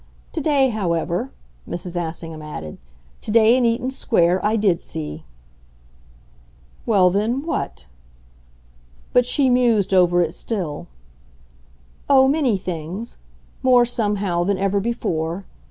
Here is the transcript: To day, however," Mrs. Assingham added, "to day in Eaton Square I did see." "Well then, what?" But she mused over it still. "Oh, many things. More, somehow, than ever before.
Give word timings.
To 0.33 0.41
day, 0.41 0.69
however," 0.69 1.29
Mrs. 1.69 1.95
Assingham 1.95 2.41
added, 2.41 2.79
"to 3.21 3.29
day 3.29 3.55
in 3.55 3.65
Eaton 3.67 3.91
Square 3.91 4.43
I 4.43 4.55
did 4.55 4.81
see." 4.81 5.25
"Well 6.87 7.11
then, 7.11 7.45
what?" 7.45 7.85
But 9.13 9.27
she 9.27 9.47
mused 9.47 9.93
over 9.93 10.23
it 10.23 10.33
still. 10.33 10.87
"Oh, 12.09 12.27
many 12.27 12.57
things. 12.57 13.17
More, 13.61 13.85
somehow, 13.85 14.43
than 14.43 14.57
ever 14.57 14.79
before. 14.79 15.45